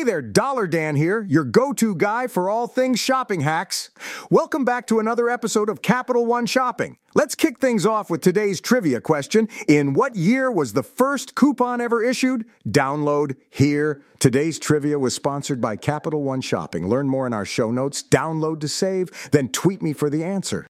[0.00, 3.90] Hey there, Dollar Dan here, your go to guy for all things shopping hacks.
[4.30, 6.96] Welcome back to another episode of Capital One Shopping.
[7.14, 9.46] Let's kick things off with today's trivia question.
[9.68, 12.46] In what year was the first coupon ever issued?
[12.66, 14.00] Download here.
[14.20, 16.88] Today's trivia was sponsored by Capital One Shopping.
[16.88, 20.66] Learn more in our show notes, download to save, then tweet me for the answer.